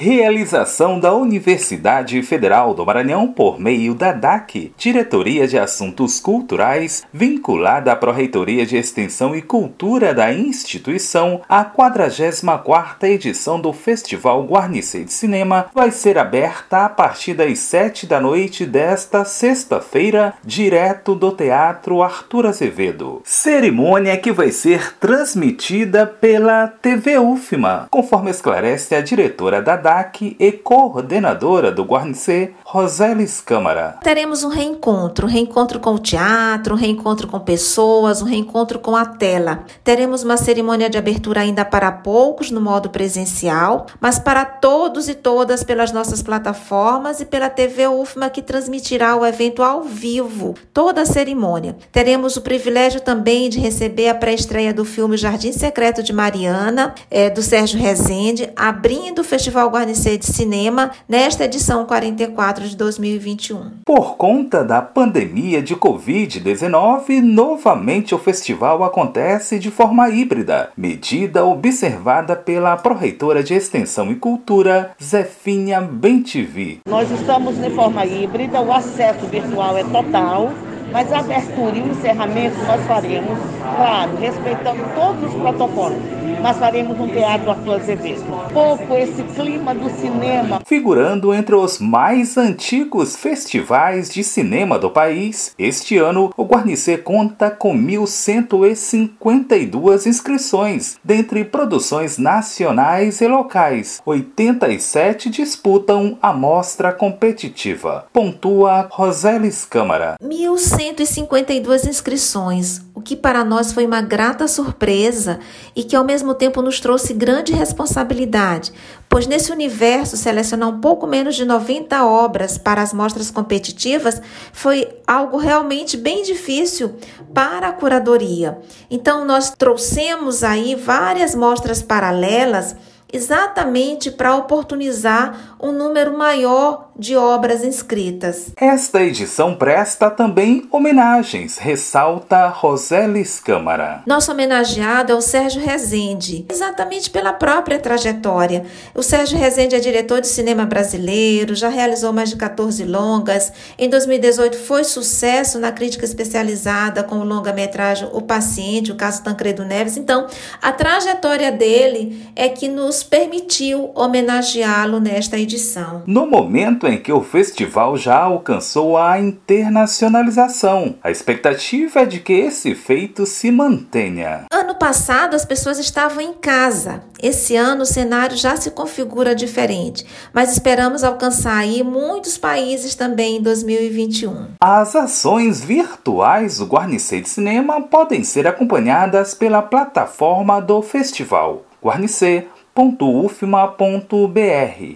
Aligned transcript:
Realização 0.00 1.00
da 1.00 1.12
Universidade 1.12 2.22
Federal 2.22 2.72
do 2.72 2.86
Maranhão 2.86 3.26
por 3.26 3.58
meio 3.58 3.96
da 3.96 4.12
DAC, 4.12 4.72
Diretoria 4.78 5.48
de 5.48 5.58
Assuntos 5.58 6.20
Culturais, 6.20 7.04
vinculada 7.12 7.90
à 7.90 7.96
Pró-Reitoria 7.96 8.64
de 8.64 8.76
Extensão 8.76 9.34
e 9.34 9.42
Cultura 9.42 10.14
da 10.14 10.32
instituição, 10.32 11.40
a 11.48 11.64
44ª 11.64 13.08
edição 13.08 13.60
do 13.60 13.72
Festival 13.72 14.44
Guarnicê 14.44 15.02
de 15.02 15.12
Cinema 15.12 15.66
vai 15.74 15.90
ser 15.90 16.16
aberta 16.16 16.84
a 16.84 16.88
partir 16.88 17.34
das 17.34 17.58
7 17.58 18.06
da 18.06 18.20
noite 18.20 18.64
desta 18.64 19.24
sexta-feira, 19.24 20.32
direto 20.44 21.16
do 21.16 21.32
Teatro 21.32 22.04
Arthur 22.04 22.46
Azevedo. 22.46 23.20
Cerimônia 23.24 24.16
que 24.16 24.30
vai 24.30 24.52
ser 24.52 24.94
transmitida 25.00 26.06
pela 26.06 26.68
TV 26.68 27.18
UFMA, 27.18 27.88
conforme 27.90 28.30
esclarece 28.30 28.94
a 28.94 29.00
diretora 29.00 29.60
da 29.60 29.74
DAC, 29.74 29.87
DAC 29.88 30.36
e 30.38 30.52
coordenadora 30.52 31.72
do 31.72 31.82
Guarnicê, 31.82 32.52
Roselis 32.62 33.40
Câmara. 33.40 33.96
Teremos 34.02 34.44
um 34.44 34.50
reencontro, 34.50 35.26
um 35.26 35.30
reencontro 35.30 35.80
com 35.80 35.94
o 35.94 35.98
teatro, 35.98 36.74
um 36.74 36.76
reencontro 36.76 37.26
com 37.26 37.40
pessoas, 37.40 38.20
um 38.20 38.26
reencontro 38.26 38.78
com 38.78 38.94
a 38.94 39.06
tela. 39.06 39.64
Teremos 39.82 40.22
uma 40.22 40.36
cerimônia 40.36 40.90
de 40.90 40.98
abertura 40.98 41.40
ainda 41.40 41.64
para 41.64 41.90
poucos 41.90 42.50
no 42.50 42.60
modo 42.60 42.90
presencial, 42.90 43.86
mas 43.98 44.18
para 44.18 44.44
todos 44.44 45.08
e 45.08 45.14
todas 45.14 45.64
pelas 45.64 45.90
nossas 45.90 46.22
plataformas 46.22 47.20
e 47.20 47.24
pela 47.24 47.48
TV 47.48 47.88
UFMA 47.88 48.28
que 48.28 48.42
transmitirá 48.42 49.16
o 49.16 49.24
evento 49.24 49.62
ao 49.62 49.84
vivo, 49.84 50.54
toda 50.70 51.00
a 51.00 51.06
cerimônia. 51.06 51.78
Teremos 51.90 52.36
o 52.36 52.42
privilégio 52.42 53.00
também 53.00 53.48
de 53.48 53.58
receber 53.58 54.10
a 54.10 54.14
pré-estreia 54.14 54.74
do 54.74 54.84
filme 54.84 55.16
Jardim 55.16 55.52
Secreto 55.52 56.02
de 56.02 56.12
Mariana, 56.12 56.94
é, 57.10 57.30
do 57.30 57.40
Sérgio 57.40 57.80
Rezende, 57.80 58.50
abrindo 58.54 59.20
o 59.20 59.24
Festival 59.24 59.70
Guarnicê 59.78 60.18
de 60.18 60.26
Cinema 60.26 60.90
nesta 61.08 61.44
edição 61.44 61.86
44 61.86 62.68
de 62.68 62.76
2021. 62.76 63.70
Por 63.84 64.16
conta 64.16 64.64
da 64.64 64.82
pandemia 64.82 65.62
de 65.62 65.76
Covid-19, 65.76 67.20
novamente 67.22 68.12
o 68.12 68.18
festival 68.18 68.82
acontece 68.82 69.56
de 69.56 69.70
forma 69.70 70.10
híbrida, 70.10 70.70
medida 70.76 71.44
observada 71.44 72.34
pela 72.34 72.76
Proreitora 72.76 73.40
de 73.40 73.54
Extensão 73.54 74.10
e 74.10 74.16
Cultura, 74.16 74.90
Zefinha 75.00 75.80
Bentivi. 75.80 76.80
Nós 76.88 77.08
estamos 77.12 77.56
de 77.56 77.70
forma 77.70 78.04
híbrida, 78.04 78.60
o 78.60 78.72
acesso 78.72 79.26
virtual 79.26 79.78
é 79.78 79.84
total 79.84 80.50
mas 80.90 81.12
a 81.12 81.18
abertura 81.18 81.76
e 81.76 81.82
o 81.82 81.88
encerramento 81.88 82.56
nós 82.64 82.82
faremos, 82.86 83.38
claro, 83.76 84.16
respeitando 84.16 84.82
todos 84.94 85.34
os 85.34 85.34
protocolos. 85.34 86.17
Mas 86.42 86.58
faremos 86.58 86.98
um 86.98 87.06
teatro 87.08 87.50
Arthur 87.50 87.74
Azevedo. 87.74 88.24
Pouco 88.52 88.94
esse 88.94 89.22
clima 89.22 89.74
do 89.74 89.88
cinema. 89.90 90.60
Figurando 90.64 91.34
entre 91.34 91.54
os 91.54 91.78
mais 91.78 92.36
antigos 92.36 93.16
festivais 93.16 94.10
de 94.10 94.22
cinema 94.22 94.78
do 94.78 94.90
país, 94.90 95.54
este 95.58 95.96
ano 95.98 96.30
o 96.36 96.44
Guarnicê 96.44 96.98
conta 96.98 97.50
com 97.50 97.76
1.152 97.76 100.06
inscrições, 100.06 100.98
dentre 101.02 101.44
produções 101.44 102.18
nacionais 102.18 103.20
e 103.20 103.26
locais. 103.26 104.00
87 104.04 105.30
disputam 105.30 106.18
a 106.20 106.32
mostra 106.32 106.92
competitiva. 106.92 108.06
Pontua 108.12 108.88
Roselis 108.90 109.64
Câmara. 109.64 110.16
152 110.58 111.86
inscrições, 111.86 112.82
que 113.08 113.16
para 113.16 113.42
nós 113.42 113.72
foi 113.72 113.86
uma 113.86 114.02
grata 114.02 114.46
surpresa 114.46 115.40
e 115.74 115.82
que 115.82 115.96
ao 115.96 116.04
mesmo 116.04 116.34
tempo 116.34 116.60
nos 116.60 116.78
trouxe 116.78 117.14
grande 117.14 117.54
responsabilidade, 117.54 118.70
pois 119.08 119.26
nesse 119.26 119.50
universo 119.50 120.14
selecionar 120.14 120.68
um 120.68 120.78
pouco 120.78 121.06
menos 121.06 121.34
de 121.34 121.46
90 121.46 122.04
obras 122.04 122.58
para 122.58 122.82
as 122.82 122.92
mostras 122.92 123.30
competitivas 123.30 124.20
foi 124.52 124.86
algo 125.06 125.38
realmente 125.38 125.96
bem 125.96 126.22
difícil 126.22 126.96
para 127.32 127.68
a 127.68 127.72
curadoria. 127.72 128.58
Então 128.90 129.24
nós 129.24 129.52
trouxemos 129.56 130.44
aí 130.44 130.74
várias 130.74 131.34
mostras 131.34 131.80
paralelas 131.80 132.76
exatamente 133.12 134.10
para 134.10 134.36
oportunizar 134.36 135.56
um 135.60 135.72
número 135.72 136.16
maior 136.16 136.88
de 136.98 137.16
obras 137.16 137.62
inscritas. 137.62 138.48
Esta 138.56 139.02
edição 139.02 139.54
presta 139.54 140.10
também 140.10 140.66
homenagens, 140.70 141.56
ressalta 141.56 142.48
Roselis 142.48 143.38
Câmara. 143.38 144.02
Nosso 144.04 144.32
homenageado 144.32 145.12
é 145.12 145.14
o 145.14 145.20
Sérgio 145.20 145.62
Rezende, 145.62 146.44
exatamente 146.50 147.08
pela 147.08 147.32
própria 147.32 147.78
trajetória. 147.78 148.66
O 148.94 149.02
Sérgio 149.02 149.38
Rezende 149.38 149.76
é 149.76 149.80
diretor 149.80 150.20
de 150.20 150.26
cinema 150.26 150.66
brasileiro, 150.66 151.54
já 151.54 151.68
realizou 151.68 152.12
mais 152.12 152.30
de 152.30 152.36
14 152.36 152.84
longas. 152.84 153.52
Em 153.78 153.88
2018 153.88 154.58
foi 154.58 154.82
sucesso 154.82 155.60
na 155.60 155.70
crítica 155.70 156.04
especializada 156.04 157.04
com 157.04 157.18
o 157.18 157.24
longa-metragem 157.24 158.08
O 158.12 158.22
Paciente, 158.22 158.90
o 158.90 158.96
caso 158.96 159.22
Tancredo 159.22 159.64
Neves. 159.64 159.96
Então, 159.96 160.26
a 160.60 160.72
trajetória 160.72 161.52
dele 161.52 162.28
é 162.34 162.48
que 162.48 162.66
nos 162.66 162.97
permitiu 163.02 163.90
homenageá-lo 163.94 165.00
nesta 165.00 165.38
edição. 165.38 166.02
No 166.06 166.26
momento 166.26 166.86
em 166.86 166.98
que 166.98 167.12
o 167.12 167.22
festival 167.22 167.96
já 167.96 168.18
alcançou 168.18 168.96
a 168.96 169.18
internacionalização. 169.18 170.96
A 171.02 171.10
expectativa 171.10 172.00
é 172.00 172.06
de 172.06 172.20
que 172.20 172.32
esse 172.32 172.74
feito 172.74 173.26
se 173.26 173.50
mantenha. 173.50 174.44
Ano 174.50 174.74
passado 174.74 175.34
as 175.34 175.44
pessoas 175.44 175.78
estavam 175.78 176.20
em 176.20 176.32
casa. 176.32 177.02
Esse 177.20 177.56
ano 177.56 177.82
o 177.82 177.86
cenário 177.86 178.36
já 178.36 178.56
se 178.56 178.70
configura 178.70 179.34
diferente, 179.34 180.06
mas 180.32 180.52
esperamos 180.52 181.02
alcançar 181.02 181.56
aí 181.56 181.82
muitos 181.82 182.38
países 182.38 182.94
também 182.94 183.38
em 183.38 183.42
2021. 183.42 184.48
As 184.60 184.94
ações 184.94 185.60
virtuais 185.60 186.58
do 186.58 186.66
Guarnicê 186.66 187.20
de 187.20 187.28
Cinema 187.28 187.80
podem 187.82 188.22
ser 188.22 188.46
acompanhadas 188.46 189.34
pela 189.34 189.62
plataforma 189.62 190.60
do 190.60 190.80
festival. 190.80 191.64
Guarnicê 191.82 192.46
www.ufma.br. 192.78 193.76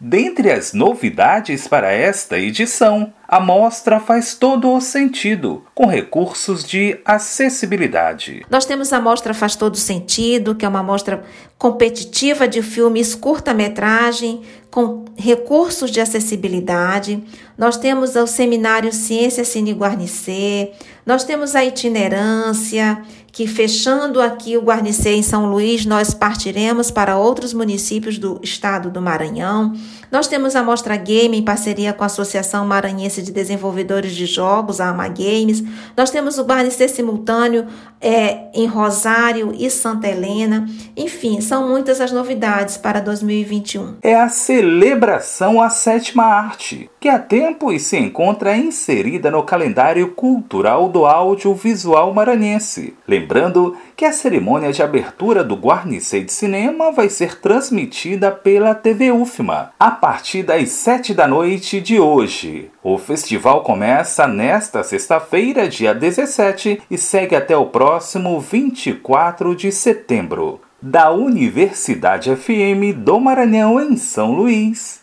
Dentre 0.00 0.50
as 0.50 0.72
novidades 0.72 1.68
para 1.68 1.92
esta 1.92 2.36
edição, 2.36 3.12
a 3.30 3.38
mostra 3.38 4.00
faz 4.00 4.34
todo 4.34 4.72
o 4.72 4.80
sentido, 4.80 5.62
com 5.74 5.84
recursos 5.84 6.64
de 6.64 6.98
acessibilidade. 7.04 8.42
Nós 8.48 8.64
temos 8.64 8.90
a 8.90 8.98
mostra 8.98 9.34
Faz 9.34 9.54
Todo 9.54 9.76
Sentido, 9.76 10.54
que 10.54 10.64
é 10.64 10.68
uma 10.68 10.82
mostra 10.82 11.22
competitiva 11.58 12.48
de 12.48 12.62
filmes 12.62 13.14
curta-metragem, 13.14 14.40
com 14.70 15.04
recursos 15.14 15.90
de 15.90 16.00
acessibilidade. 16.00 17.22
Nós 17.56 17.76
temos 17.76 18.16
o 18.16 18.26
seminário 18.26 18.92
Ciência 18.94 19.44
Cine 19.44 19.72
Guarnicê, 19.72 20.72
nós 21.04 21.24
temos 21.24 21.54
a 21.54 21.64
itinerância, 21.64 23.02
que 23.32 23.46
fechando 23.46 24.20
aqui 24.20 24.56
o 24.56 24.62
Guarnicê 24.62 25.10
em 25.10 25.22
São 25.22 25.46
Luís, 25.46 25.86
nós 25.86 26.12
partiremos 26.12 26.90
para 26.90 27.16
outros 27.16 27.54
municípios 27.54 28.18
do 28.18 28.40
estado 28.42 28.90
do 28.90 29.00
Maranhão. 29.00 29.74
Nós 30.10 30.26
temos 30.26 30.56
a 30.56 30.62
Mostra 30.62 30.96
Game 30.96 31.36
em 31.36 31.42
parceria 31.42 31.92
com 31.92 32.02
a 32.02 32.06
Associação 32.06 32.66
Maranhense 32.66 33.17
de 33.22 33.32
Desenvolvedores 33.32 34.14
de 34.14 34.26
Jogos, 34.26 34.80
a 34.80 34.88
AMA 34.88 35.08
Games. 35.08 35.62
Nós 35.96 36.10
temos 36.10 36.38
o 36.38 36.44
Guarnicê 36.44 36.88
simultâneo 36.88 37.66
é, 38.00 38.48
em 38.54 38.66
Rosário 38.66 39.52
e 39.56 39.70
Santa 39.70 40.08
Helena. 40.08 40.66
Enfim, 40.96 41.40
são 41.40 41.68
muitas 41.68 42.00
as 42.00 42.12
novidades 42.12 42.76
para 42.76 43.00
2021. 43.00 43.96
É 44.02 44.14
a 44.14 44.28
celebração 44.28 45.60
à 45.60 45.70
sétima 45.70 46.24
arte, 46.24 46.90
que 47.00 47.08
há 47.08 47.18
tempo 47.18 47.72
e 47.72 47.78
se 47.78 47.96
encontra 47.96 48.56
inserida 48.56 49.30
no 49.30 49.42
calendário 49.42 50.08
cultural 50.12 50.88
do 50.88 51.06
audiovisual 51.06 52.12
maranhense. 52.12 52.94
Lembrando 53.06 53.76
que 53.96 54.04
a 54.04 54.12
cerimônia 54.12 54.72
de 54.72 54.82
abertura 54.82 55.44
do 55.44 55.54
Guarnicê 55.54 56.20
de 56.20 56.32
Cinema 56.32 56.90
vai 56.90 57.08
ser 57.08 57.40
transmitida 57.40 58.30
pela 58.30 58.74
TV 58.74 59.12
UFMA 59.12 59.72
a 59.78 59.90
partir 59.90 60.42
das 60.42 60.70
7 60.70 61.14
da 61.14 61.28
noite 61.28 61.80
de 61.80 62.00
hoje. 62.00 62.70
O 62.82 62.98
festival 62.98 63.62
começa 63.62 64.26
nesta 64.26 64.82
sexta-feira, 64.82 65.68
dia 65.68 65.94
17, 65.94 66.82
e 66.90 66.98
segue 66.98 67.36
até 67.36 67.56
o 67.56 67.66
próximo 67.66 68.40
24 68.40 69.54
de 69.54 69.70
setembro. 69.70 70.60
Da 70.80 71.10
Universidade 71.10 72.34
FM 72.34 72.96
do 72.96 73.18
Maranhão, 73.18 73.80
em 73.80 73.96
São 73.96 74.32
Luís, 74.32 75.00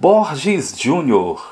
Borges 0.00 0.74
Júnior. 0.76 1.50